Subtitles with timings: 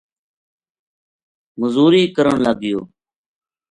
[1.59, 2.79] مزوری کرن لگ گیو